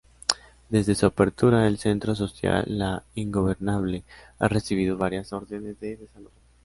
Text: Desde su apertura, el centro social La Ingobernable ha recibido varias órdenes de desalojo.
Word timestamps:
Desde 0.69 0.95
su 0.95 1.05
apertura, 1.05 1.67
el 1.67 1.77
centro 1.77 2.15
social 2.15 2.63
La 2.65 3.03
Ingobernable 3.13 4.03
ha 4.39 4.47
recibido 4.47 4.97
varias 4.97 5.31
órdenes 5.31 5.79
de 5.79 5.97
desalojo. 5.97 6.33